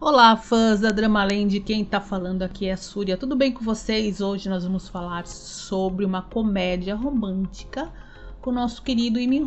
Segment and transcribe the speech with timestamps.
[0.00, 3.16] Olá, fãs da Dramaland, quem tá falando aqui é a Súria.
[3.16, 4.20] Tudo bem com vocês?
[4.20, 7.92] Hoje nós vamos falar sobre uma comédia romântica
[8.40, 9.46] com o nosso querido Iminho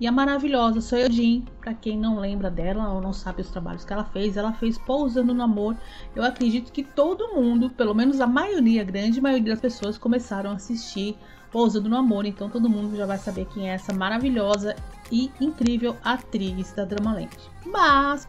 [0.00, 1.44] e a maravilhosa Soyojin.
[1.60, 4.78] Para quem não lembra dela ou não sabe os trabalhos que ela fez, ela fez
[4.78, 5.76] Pousando no Amor.
[6.14, 10.50] Eu acredito que todo mundo, pelo menos a maioria, a grande maioria das pessoas começaram
[10.50, 11.16] a assistir
[11.50, 14.76] Pousando no Amor, então todo mundo já vai saber quem é essa maravilhosa
[15.10, 17.30] e incrível atriz da Dramaland.
[17.64, 18.28] Mas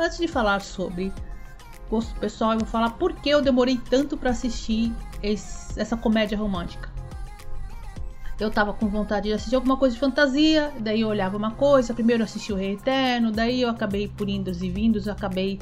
[0.00, 1.12] Antes de falar sobre
[1.90, 6.38] gosto pessoal, eu vou falar por que eu demorei tanto para assistir esse, essa comédia
[6.38, 6.89] romântica.
[8.40, 11.92] Eu tava com vontade de assistir alguma coisa de fantasia, daí eu olhava uma coisa,
[11.92, 15.58] primeiro eu assisti o Rei Eterno, daí eu acabei por indos e vindos, eu acabei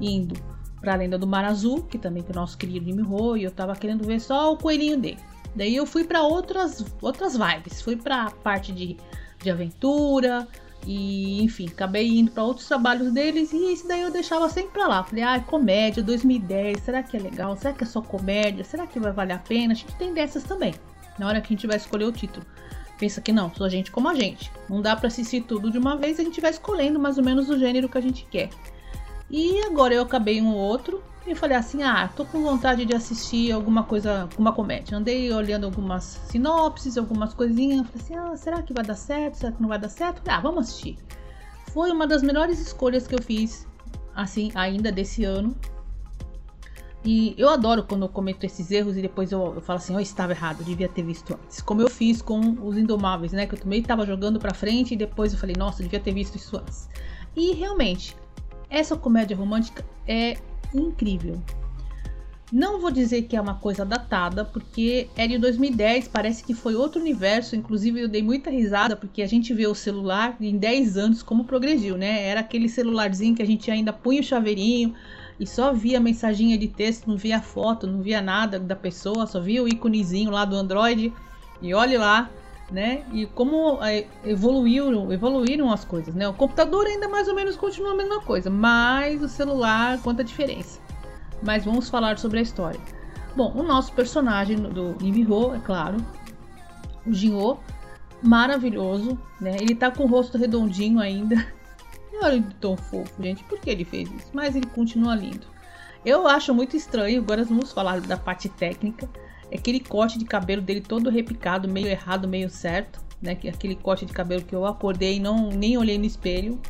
[0.00, 0.40] indo
[0.80, 3.50] para a Lenda do Mar Azul, que também tem o nosso querido Imiho, e eu
[3.50, 5.18] tava querendo ver só o coelhinho dele.
[5.56, 8.96] Daí eu fui para outras outras vibes, fui para parte de,
[9.42, 10.46] de aventura,
[10.86, 14.88] e, enfim, acabei indo para outros trabalhos deles e isso daí eu deixava sempre pra
[14.88, 15.04] lá.
[15.04, 17.56] Falei, ah, comédia 2010, será que é legal?
[17.56, 18.64] Será que é só comédia?
[18.64, 19.72] Será que vai valer a pena?
[19.72, 20.74] A gente tem dessas também.
[21.20, 22.46] Na hora que a gente vai escolher o título.
[22.98, 24.50] Pensa que não, só gente como a gente.
[24.70, 27.50] Não dá para assistir tudo de uma vez, a gente vai escolhendo mais ou menos
[27.50, 28.48] o gênero que a gente quer.
[29.30, 33.52] E agora eu acabei um outro e falei assim: ah, tô com vontade de assistir
[33.52, 34.96] alguma coisa, uma comédia.
[34.96, 37.86] Andei olhando algumas sinopses, algumas coisinhas.
[37.86, 39.34] Falei assim: ah, será que vai dar certo?
[39.34, 40.22] Será que não vai dar certo?
[40.26, 40.96] Ah, vamos assistir.
[41.74, 43.68] Foi uma das melhores escolhas que eu fiz,
[44.14, 45.54] assim, ainda desse ano.
[47.04, 50.00] E eu adoro quando eu cometo esses erros e depois eu, eu falo assim: eu
[50.00, 51.60] estava errado, devia ter visto antes.
[51.62, 53.46] Como eu fiz com os Indomáveis, né?
[53.46, 56.36] Que eu também estava jogando pra frente e depois eu falei: nossa, devia ter visto
[56.36, 56.88] isso antes.
[57.34, 58.14] E realmente,
[58.68, 60.36] essa comédia romântica é
[60.74, 61.42] incrível.
[62.52, 66.74] Não vou dizer que é uma coisa datada, porque é de 2010, parece que foi
[66.74, 67.54] outro universo.
[67.54, 71.44] Inclusive, eu dei muita risada, porque a gente vê o celular em 10 anos como
[71.44, 72.24] progrediu, né?
[72.26, 74.94] Era aquele celularzinho que a gente ainda punha o chaveirinho
[75.40, 79.40] e só via mensaginha de texto, não via foto, não via nada da pessoa, só
[79.40, 81.10] via o íconezinho lá do Android.
[81.62, 82.28] E olhe lá,
[82.70, 83.04] né?
[83.10, 86.28] E como é, evoluíram, evoluíram as coisas, né?
[86.28, 90.24] O computador ainda mais ou menos continua a mesma coisa, mas o celular conta a
[90.24, 90.78] diferença.
[91.42, 92.80] Mas vamos falar sobre a história.
[93.34, 95.96] Bom, o nosso personagem do Imiho, é claro,
[97.06, 97.58] o Jinho,
[98.22, 99.56] maravilhoso, né?
[99.58, 101.36] Ele tá com o rosto redondinho ainda.
[102.22, 103.42] Olha ele tão fofo, gente.
[103.44, 104.28] Por que ele fez isso?
[104.32, 105.46] Mas ele continua lindo.
[106.04, 109.08] Eu acho muito estranho, agora vamos falar da parte técnica
[109.54, 113.32] aquele corte de cabelo dele todo repicado, meio errado, meio certo, né?
[113.32, 116.60] Aquele corte de cabelo que eu acordei e não nem olhei no espelho.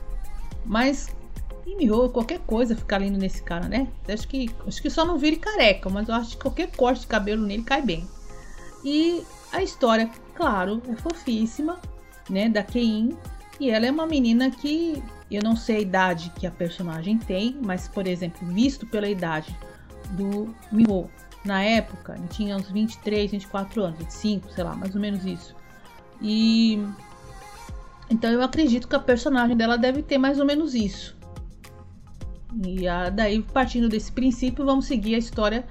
[0.65, 1.09] Mas
[1.66, 3.87] Imiho, qualquer coisa ficar lindo nesse cara, né?
[4.09, 7.06] Acho que acho que só não vire careca, mas eu acho que qualquer corte de
[7.06, 8.09] cabelo nele cai bem.
[8.84, 9.22] E
[9.53, 11.78] a história, claro, é fofíssima,
[12.28, 13.16] né, da Kein,
[13.60, 17.56] e ela é uma menina que eu não sei a idade que a personagem tem,
[17.62, 19.54] mas por exemplo, visto pela idade
[20.12, 21.09] do Miho,
[21.44, 25.54] na época, ele tinha uns 23, 24 anos, 25, sei lá, mais ou menos isso.
[26.21, 26.82] E
[28.10, 31.16] então eu acredito que a personagem dela deve ter mais ou menos isso.
[32.66, 35.65] E a, daí, partindo desse princípio, vamos seguir a história,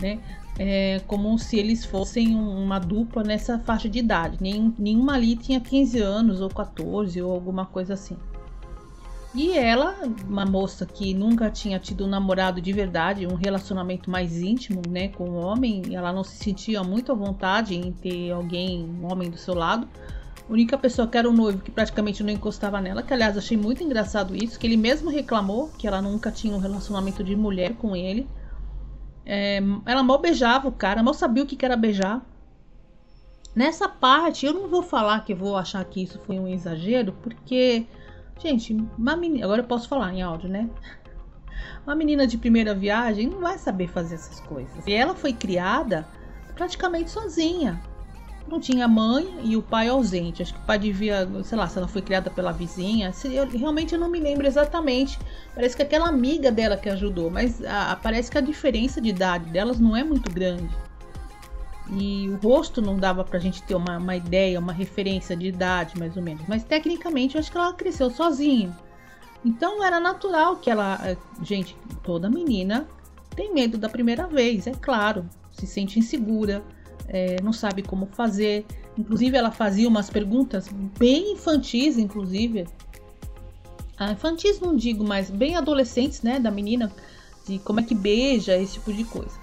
[0.00, 0.18] né?
[0.58, 4.38] É, como se eles fossem uma dupla nessa faixa de idade.
[4.40, 8.16] Nem, nenhuma ali tinha 15 anos, ou 14, ou alguma coisa assim.
[9.34, 9.96] E ela,
[10.28, 15.08] uma moça que nunca tinha tido um namorado de verdade, um relacionamento mais íntimo, né,
[15.08, 19.30] com um homem, ela não se sentia muito à vontade em ter alguém, um homem
[19.30, 19.88] do seu lado.
[20.46, 23.56] A única pessoa que era o noivo que praticamente não encostava nela, que aliás achei
[23.56, 27.72] muito engraçado isso, que ele mesmo reclamou que ela nunca tinha um relacionamento de mulher
[27.76, 28.28] com ele.
[29.24, 32.20] É, ela mal beijava o cara, mal sabia o que era beijar.
[33.54, 37.86] Nessa parte, eu não vou falar que vou achar que isso foi um exagero, porque
[38.42, 39.44] Gente, uma menina.
[39.44, 40.68] Agora eu posso falar em áudio, né?
[41.86, 44.86] Uma menina de primeira viagem não vai saber fazer essas coisas.
[44.86, 46.08] E ela foi criada
[46.54, 47.80] praticamente sozinha.
[48.48, 50.42] Não tinha mãe e o pai ausente.
[50.42, 53.12] Acho que o pai devia, sei lá, se ela foi criada pela vizinha.
[53.24, 55.18] Eu, realmente eu não me lembro exatamente.
[55.54, 59.50] Parece que aquela amiga dela que ajudou, mas a, parece que a diferença de idade
[59.50, 60.70] delas não é muito grande
[61.90, 65.98] e o rosto não dava pra gente ter uma, uma ideia, uma referência de idade,
[65.98, 66.42] mais ou menos.
[66.48, 68.76] Mas tecnicamente eu acho que ela cresceu sozinha.
[69.44, 71.00] Então era natural que ela.
[71.04, 72.86] Eh, gente, toda menina
[73.34, 75.28] tem medo da primeira vez, é claro.
[75.50, 76.62] Se sente insegura,
[77.12, 78.64] é, não sabe como fazer.
[78.96, 80.68] Inclusive, ela fazia umas perguntas
[80.98, 82.66] bem infantis, inclusive.
[83.98, 86.40] Ah, infantis não digo, mas bem adolescentes, né?
[86.40, 86.90] Da menina,
[87.46, 89.42] de como é que beija, esse tipo de coisa.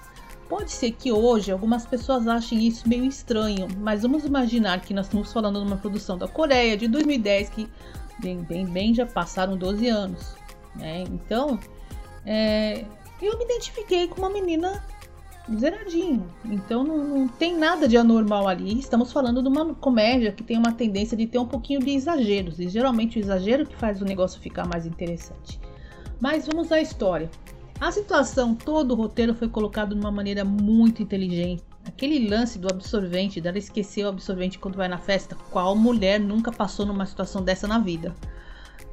[0.49, 5.05] Pode ser que hoje algumas pessoas achem isso meio estranho, mas vamos imaginar que nós
[5.05, 7.69] estamos falando de uma produção da Coreia de 2010 que
[8.19, 10.33] bem, bem, bem já passaram 12 anos,
[10.75, 11.03] né?
[11.03, 11.59] Então,
[12.25, 12.83] é,
[13.21, 14.83] eu me identifiquei com uma menina
[15.57, 16.21] zeradinha.
[16.45, 18.79] Então não, não, tem nada de anormal ali.
[18.79, 22.59] Estamos falando de uma comédia que tem uma tendência de ter um pouquinho de exageros.
[22.59, 25.59] E geralmente o exagero que faz o negócio ficar mais interessante.
[26.19, 27.29] Mas vamos à história.
[27.79, 31.63] A situação, todo o roteiro foi colocado de uma maneira muito inteligente.
[31.85, 35.35] Aquele lance do absorvente, dela esquecer o absorvente quando vai na festa.
[35.49, 38.13] Qual mulher nunca passou numa situação dessa na vida?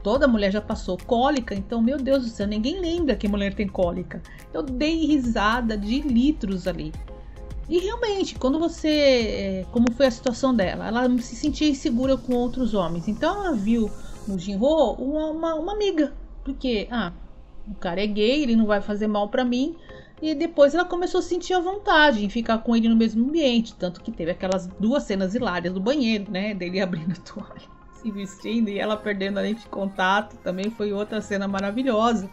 [0.03, 3.67] Toda mulher já passou cólica, então, meu Deus do céu, ninguém lembra que mulher tem
[3.67, 4.23] cólica.
[4.55, 6.93] Eu dei risada de litros ali.
[7.69, 8.89] E realmente, quando você.
[8.89, 10.87] É, como foi a situação dela?
[10.87, 13.09] Ela se sentia insegura com outros homens.
[13.09, 13.91] Então ela viu
[14.27, 16.13] no Jinro uma, uma, uma amiga.
[16.45, 17.13] Porque, ah,
[17.69, 19.77] o cara é gay, ele não vai fazer mal para mim.
[20.23, 23.75] E depois ela começou a sentir a vontade em ficar com ele no mesmo ambiente.
[23.75, 26.55] Tanto que teve aquelas duas cenas hilárias do banheiro, né?
[26.55, 30.93] Dele abrindo a toalha se vestindo e ela perdendo a lente de contato, também foi
[30.93, 32.29] outra cena maravilhosa,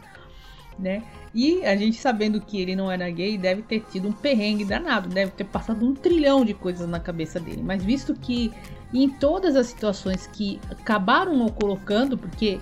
[0.78, 1.04] né?
[1.34, 5.10] E a gente sabendo que ele não era gay, deve ter tido um perrengue danado,
[5.10, 7.64] deve ter passado um trilhão de coisas na cabeça dele.
[7.64, 8.52] Mas visto que
[8.94, 12.60] em todas as situações que acabaram o colocando, porque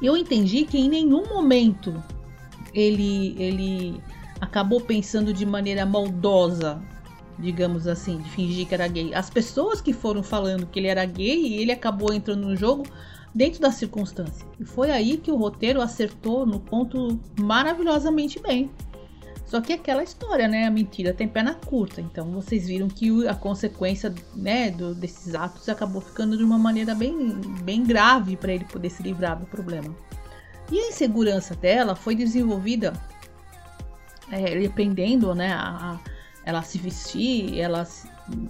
[0.00, 2.02] eu entendi que em nenhum momento
[2.72, 4.02] ele ele
[4.40, 6.82] acabou pensando de maneira maldosa
[7.38, 9.14] digamos assim, de fingir que era gay.
[9.14, 12.84] As pessoas que foram falando que ele era gay e ele acabou entrando no jogo
[13.34, 14.46] dentro da circunstância.
[14.60, 18.70] E foi aí que o roteiro acertou no ponto maravilhosamente bem.
[19.46, 20.66] Só que aquela história, né?
[20.66, 22.00] A mentira tem perna curta.
[22.00, 26.94] Então vocês viram que a consequência né, do, desses atos acabou ficando de uma maneira
[26.94, 29.94] bem, bem grave para ele poder se livrar do problema.
[30.70, 32.94] E a insegurança dela foi desenvolvida
[34.30, 35.52] é, dependendo, né?
[35.52, 36.00] A,
[36.44, 37.86] ela se vestir, ela,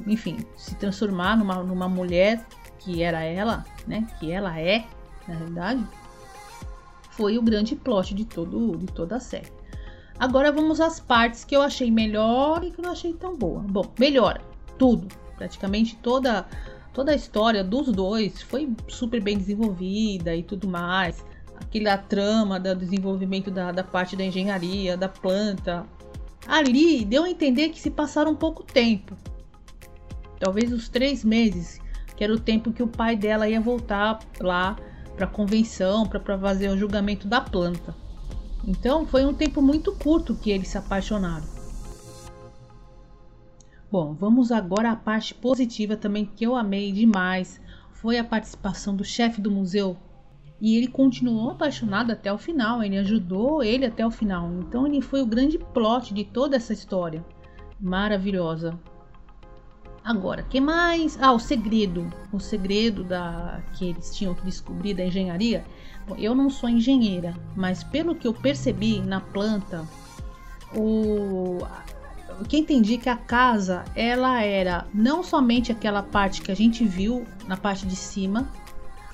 [0.07, 2.45] enfim, se transformar numa, numa mulher
[2.79, 4.07] que era ela, né?
[4.19, 4.85] Que ela é,
[5.29, 5.87] na realidade,
[7.11, 9.53] foi o grande plot de, todo, de toda a série.
[10.19, 13.61] Agora vamos às partes que eu achei melhor e que eu não achei tão boa.
[13.61, 14.41] Bom, melhor,
[14.79, 15.09] tudo.
[15.37, 16.47] Praticamente toda,
[16.93, 21.25] toda a história dos dois foi super bem desenvolvida e tudo mais.
[21.57, 25.87] Aquela trama do desenvolvimento da, da parte da engenharia, da planta,
[26.47, 29.17] Ali deu a entender que se passaram pouco tempo.
[30.39, 31.81] Talvez os três meses,
[32.17, 34.77] que era o tempo que o pai dela ia voltar lá
[35.15, 37.95] para a convenção, para fazer o julgamento da planta.
[38.67, 41.47] Então foi um tempo muito curto que eles se apaixonaram.
[43.91, 47.61] Bom, vamos agora à parte positiva também que eu amei demais.
[47.93, 49.97] Foi a participação do chefe do museu,
[50.63, 54.49] e ele continuou apaixonado até o final, ele ajudou ele até o final.
[54.61, 57.25] Então ele foi o grande plot de toda essa história.
[57.81, 58.79] Maravilhosa.
[60.05, 61.19] Agora, que mais?
[61.21, 62.09] Ah, o segredo.
[62.33, 65.65] O segredo da que eles tinham que descobrir da engenharia.
[66.07, 69.85] Bom, eu não sou engenheira, mas pelo que eu percebi na planta,
[70.77, 71.59] o
[72.49, 77.27] que entendi que a casa ela era não somente aquela parte que a gente viu
[77.49, 78.49] na parte de cima,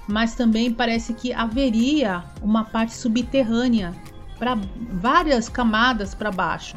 [0.08, 3.94] mas também parece que haveria uma parte subterrânea
[4.38, 6.76] para várias camadas para baixo.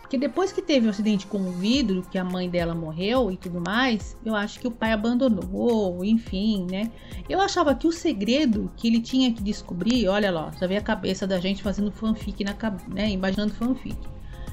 [0.00, 3.30] Porque depois que teve o um acidente com o vidro, que a mãe dela morreu
[3.30, 6.92] e tudo mais, eu acho que o pai abandonou, enfim, né?
[7.28, 10.80] Eu achava que o segredo que ele tinha que descobrir, olha lá, já vê a
[10.80, 12.54] cabeça da gente fazendo fanfic na
[12.88, 13.98] né, imaginando fanfic.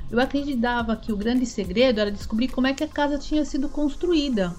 [0.10, 3.70] Eu acreditava que o grande segredo era descobrir como é que a casa tinha sido
[3.70, 4.56] construída.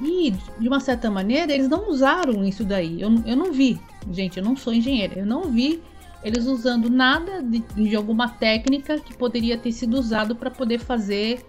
[0.00, 3.00] E, de uma certa maneira, eles não usaram isso daí.
[3.00, 3.78] Eu, eu não vi,
[4.10, 5.82] gente, eu não sou engenheira, eu não vi
[6.22, 11.44] eles usando nada de, de alguma técnica que poderia ter sido usado para poder fazer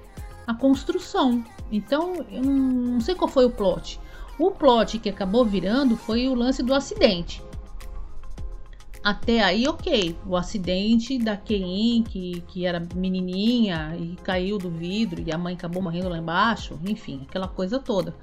[0.48, 1.43] a construção.
[1.72, 4.00] Então, eu não, não sei qual foi o plot.
[4.38, 7.41] O plot que acabou virando foi o lance do acidente.
[9.03, 10.15] Até aí, ok.
[10.27, 15.55] O acidente da Kein, que, que era menininha e caiu do vidro e a mãe
[15.55, 16.79] acabou morrendo lá embaixo.
[16.86, 18.15] Enfim, aquela coisa toda.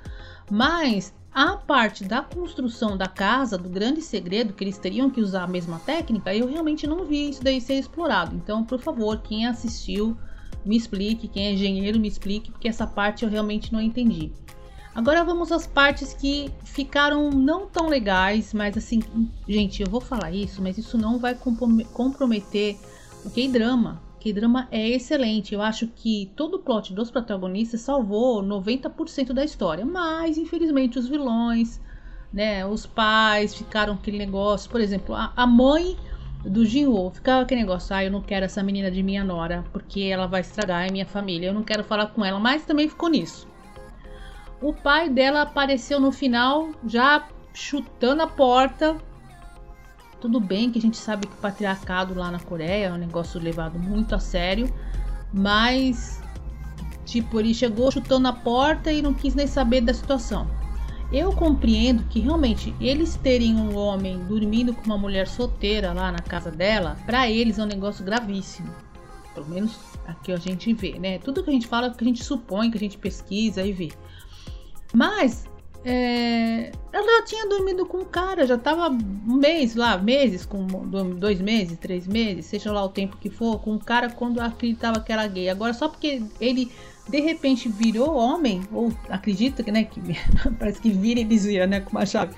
[0.49, 5.45] Mas a parte da construção da casa, do grande segredo, que eles teriam que usar
[5.45, 8.37] a mesma técnica, eu realmente não vi isso daí ser explorado.
[8.37, 10.17] Então, por favor, quem assistiu,
[10.65, 11.29] me explique.
[11.29, 14.33] Quem é engenheiro, me explique, porque essa parte eu realmente não entendi.
[14.99, 19.01] Agora vamos às partes que ficaram não tão legais, mas assim,
[19.49, 22.77] gente, eu vou falar isso, mas isso não vai comprometer
[23.25, 24.03] o K-drama.
[24.19, 25.55] K-drama é excelente.
[25.55, 31.09] Eu acho que todo o plot dos protagonistas salvou 90% da história, mas infelizmente os
[31.09, 31.81] vilões,
[32.33, 35.97] né, os pais ficaram aquele negócio, por exemplo, a, a mãe
[36.45, 37.13] do Jinwoo.
[37.13, 40.41] Ficava aquele negócio, ah, eu não quero essa menina de minha nora, porque ela vai
[40.41, 41.51] estragar a minha família.
[41.51, 43.48] Eu não quero falar com ela, mas também ficou nisso.
[44.61, 48.97] O pai dela apareceu no final, já chutando a porta.
[50.21, 53.41] Tudo bem que a gente sabe que o patriarcado lá na Coreia é um negócio
[53.41, 54.69] levado muito a sério,
[55.33, 56.21] mas
[57.05, 60.47] tipo, ele chegou chutando a porta e não quis nem saber da situação.
[61.11, 66.19] Eu compreendo que realmente eles terem um homem dormindo com uma mulher solteira lá na
[66.19, 68.69] casa dela, para eles é um negócio gravíssimo.
[69.35, 71.19] Pelo menos aqui a gente vê, né?
[71.19, 73.73] Tudo que a gente fala é que a gente supõe, que a gente pesquisa e
[73.73, 73.89] vê.
[74.93, 75.45] Mas
[75.85, 80.67] é, ela já tinha dormido com o cara, já tava um mês lá, meses, com
[80.67, 85.01] dois meses, três meses, seja lá o tempo que for, com o cara quando acreditava
[85.01, 85.49] que era gay.
[85.49, 86.71] Agora, só porque ele
[87.09, 90.01] de repente virou homem, ou acredita que, né, que
[90.59, 92.35] parece que vira e desvia, né, com uma chave.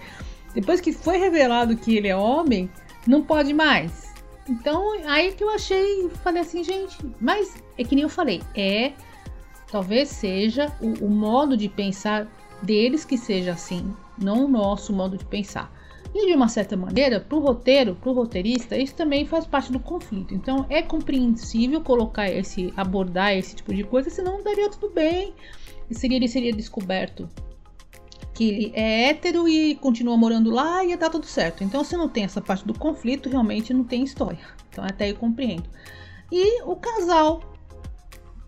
[0.54, 2.71] Depois que foi revelado que ele é homem,
[3.07, 4.11] não pode mais.
[4.49, 8.92] Então, aí que eu achei, falei assim, gente, mas é que nem eu falei, é
[9.71, 12.27] talvez seja o, o modo de pensar
[12.62, 15.73] deles que seja assim, não o nosso modo de pensar.
[16.12, 19.71] E de uma certa maneira, para o roteiro, para o roteirista, isso também faz parte
[19.71, 20.35] do conflito.
[20.35, 25.33] Então é compreensível colocar esse, abordar esse tipo de coisa, senão daria tudo bem.
[25.89, 27.29] E seria, ele seria descoberto
[28.35, 31.62] que ele é hétero e continua morando lá e ia dar tudo certo.
[31.62, 34.39] Então, se não tem essa parte do conflito, realmente não tem história.
[34.69, 35.69] Então, até eu compreendo.
[36.33, 37.43] E o casal,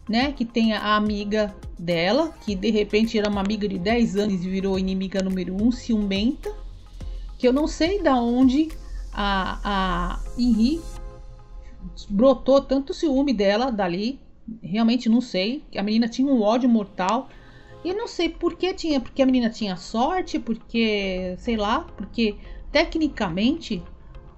[0.09, 4.45] né, que tem a amiga dela, que de repente era uma amiga de 10 anos
[4.45, 6.53] e virou inimiga número 1, um, ciumenta
[7.43, 8.69] que eu não sei da onde
[9.13, 10.81] a, a Henri
[12.09, 14.21] brotou tanto ciúme dela dali.
[14.63, 15.65] Realmente não sei.
[15.77, 17.29] A menina tinha um ódio mortal.
[17.85, 19.01] E não sei por que tinha.
[19.01, 22.37] Porque a menina tinha sorte, porque, sei lá, porque
[22.71, 23.83] tecnicamente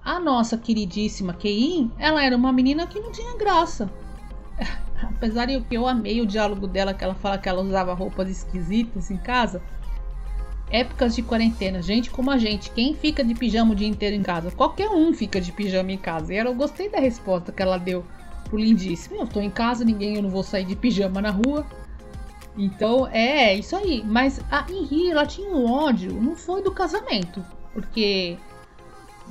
[0.03, 3.87] a nossa queridíssima Kein, ela era uma menina que não tinha graça.
[5.01, 8.29] Apesar de que eu amei o diálogo dela, que ela fala que ela usava roupas
[8.29, 9.61] esquisitas em casa.
[10.71, 14.23] Épocas de quarentena, gente como a gente, quem fica de pijama o dia inteiro em
[14.23, 14.49] casa?
[14.51, 16.33] Qualquer um fica de pijama em casa.
[16.33, 18.03] E eu gostei da resposta que ela deu
[18.45, 19.21] pro lindíssimo.
[19.21, 21.65] Eu tô em casa, ninguém, eu não vou sair de pijama na rua.
[22.57, 24.03] Então é, é isso aí.
[24.05, 28.37] Mas a Henri, ela tinha um ódio, não foi do casamento, porque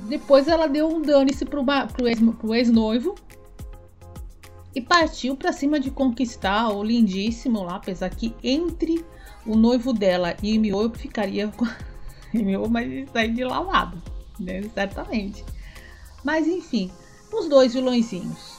[0.07, 3.15] depois ela deu um dane-se pro, pro ex-noivo
[4.75, 9.03] e partiu para cima de conquistar o lindíssimo lá, apesar que entre
[9.45, 11.65] o noivo dela e Mio eu ficaria com
[12.33, 14.01] Mio, mas sair de lavado,
[14.37, 14.63] né?
[14.73, 15.45] Certamente.
[16.23, 16.91] Mas enfim,
[17.31, 18.57] os dois vilõezinhos,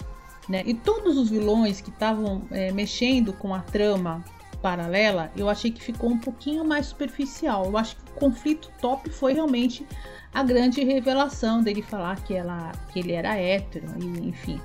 [0.48, 0.62] né?
[0.64, 4.24] E todos os vilões que estavam é, mexendo com a trama
[4.62, 7.66] paralela, eu achei que ficou um pouquinho mais superficial.
[7.66, 9.86] Eu acho que o conflito top foi realmente
[10.32, 14.60] a grande revelação dele falar que, ela, que ele era hétero, e, enfim,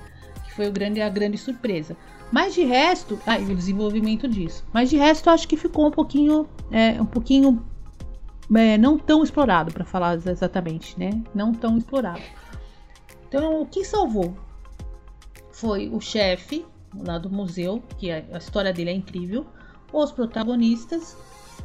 [0.52, 1.96] foi o grande, a grande surpresa.
[2.30, 4.64] Mas de resto, ah, o desenvolvimento disso.
[4.72, 7.62] Mas de resto, acho que ficou um pouquinho, é, um pouquinho
[8.54, 11.22] é, não tão explorado, para falar exatamente, né?
[11.34, 12.22] Não tão explorado.
[13.28, 14.34] Então, o que salvou
[15.50, 19.46] foi o chefe lá do museu, que a, a história dele é incrível,
[19.92, 21.16] os protagonistas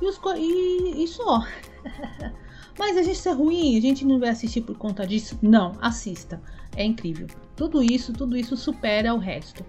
[0.01, 1.45] e, os, e, e só.
[2.77, 5.37] Mas a gente é ruim, a gente não vai assistir por conta disso?
[5.41, 6.41] Não, assista.
[6.75, 7.27] É incrível.
[7.55, 9.65] Tudo isso, tudo isso supera o resto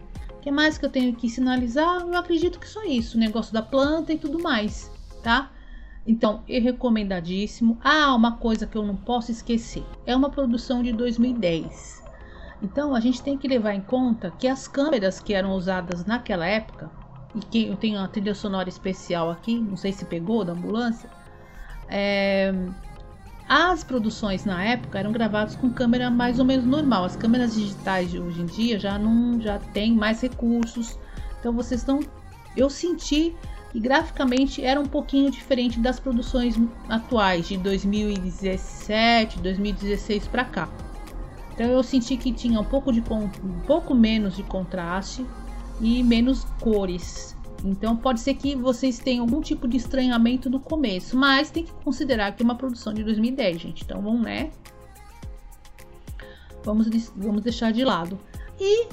[0.48, 2.00] que mais que eu tenho que sinalizar?
[2.00, 4.90] Eu acredito que só isso, o negócio da planta e tudo mais,
[5.22, 5.50] tá?
[6.06, 7.76] Então, é recomendadíssimo.
[7.84, 9.84] Ah, uma coisa que eu não posso esquecer.
[10.06, 12.02] É uma produção de 2010.
[12.62, 16.46] Então, a gente tem que levar em conta que as câmeras que eram usadas naquela
[16.46, 16.90] época,
[17.34, 21.10] e que eu tenho uma trilha sonora especial aqui, não sei se pegou da ambulância,
[21.90, 22.54] é,
[23.48, 27.04] as produções na época eram gravadas com câmera mais ou menos normal.
[27.04, 30.98] As câmeras digitais de hoje em dia já não já tem mais recursos.
[31.40, 32.00] Então vocês estão
[32.54, 33.34] eu senti
[33.72, 36.56] que graficamente era um pouquinho diferente das produções
[36.88, 40.68] atuais de 2017, 2016 para cá.
[41.54, 45.24] Então eu senti que tinha um pouco de um pouco menos de contraste
[45.80, 47.37] e menos cores.
[47.64, 51.72] Então pode ser que vocês tenham algum tipo de estranhamento no começo, mas tem que
[51.84, 53.84] considerar que é uma produção de 2010, gente.
[53.84, 54.50] Então vamos, né?
[56.64, 58.18] Vamos, vamos deixar de lado.
[58.60, 58.88] E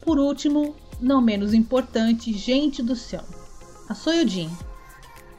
[0.00, 3.24] por último, não menos importante, gente do céu,
[3.88, 4.50] a Soyojin.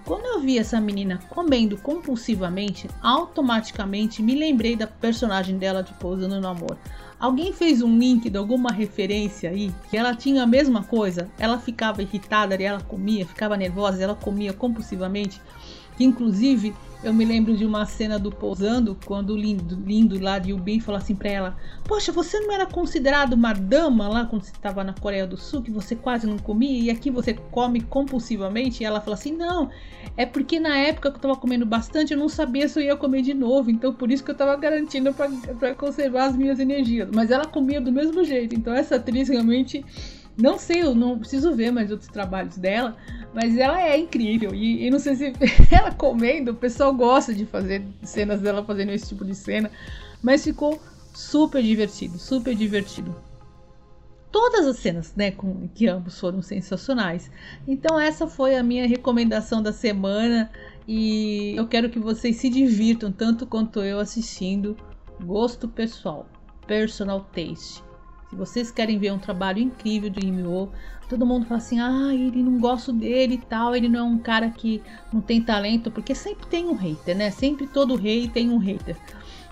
[0.05, 6.41] Quando eu vi essa menina comendo compulsivamente, automaticamente me lembrei da personagem dela de Pousando
[6.41, 6.77] no Amor.
[7.21, 11.29] Alguém fez um link de alguma referência aí que ela tinha a mesma coisa?
[11.37, 15.39] Ela ficava irritada e ela comia, ficava nervosa ela comia compulsivamente.
[15.97, 20.37] Que inclusive eu me lembro de uma cena do Pousando, quando o lindo, lindo lá
[20.37, 24.43] de Ubin falou assim pra ela: Poxa, você não era considerado uma dama lá quando
[24.43, 27.81] você estava na Coreia do Sul, que você quase não comia, e aqui você come
[27.81, 28.83] compulsivamente?
[28.83, 29.71] E ela fala assim: Não,
[30.15, 32.95] é porque na época que eu tava comendo bastante, eu não sabia se eu ia
[32.95, 37.09] comer de novo, então por isso que eu tava garantindo para conservar as minhas energias.
[37.11, 39.83] Mas ela comia do mesmo jeito, então essa atriz realmente
[40.41, 42.97] não sei, eu não preciso ver mais outros trabalhos dela,
[43.33, 44.53] mas ela é incrível.
[44.53, 45.33] E, e não sei se
[45.71, 49.69] ela comendo, o pessoal gosta de fazer cenas dela fazendo esse tipo de cena,
[50.21, 50.81] mas ficou
[51.13, 53.15] super divertido, super divertido.
[54.31, 57.29] Todas as cenas, né, com, que ambos foram sensacionais.
[57.67, 60.49] Então essa foi a minha recomendação da semana
[60.87, 64.75] e eu quero que vocês se divirtam tanto quanto eu assistindo.
[65.23, 66.25] Gosto pessoal,
[66.65, 67.83] personal taste.
[68.31, 70.69] Se vocês querem ver um trabalho incrível de Imyo,
[71.09, 74.17] todo mundo fala assim: ah, ele não gosto dele e tal, ele não é um
[74.17, 77.29] cara que não tem talento, porque sempre tem um hater, né?
[77.29, 78.95] Sempre todo rei tem um hater.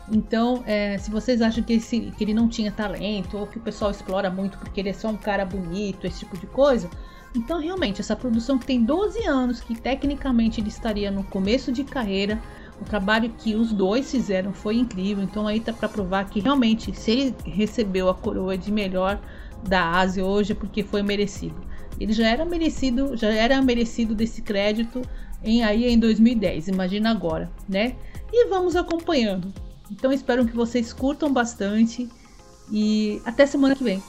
[0.09, 3.61] Então, é, se vocês acham que, esse, que ele não tinha talento, ou que o
[3.61, 6.89] pessoal explora muito porque ele é só um cara bonito, esse tipo de coisa,
[7.35, 11.83] então realmente, essa produção que tem 12 anos, que tecnicamente ele estaria no começo de
[11.83, 12.41] carreira,
[12.81, 16.95] o trabalho que os dois fizeram foi incrível, então aí tá para provar que realmente
[16.95, 19.19] se ele recebeu a coroa de melhor
[19.67, 21.55] da Ásia hoje é porque foi merecido.
[21.99, 25.01] Ele já era merecido, já era merecido desse crédito
[25.43, 27.95] em aí em 2010, imagina agora, né?
[28.31, 29.53] E vamos acompanhando.
[29.91, 32.07] Então espero que vocês curtam bastante
[32.71, 34.01] e até semana que vem.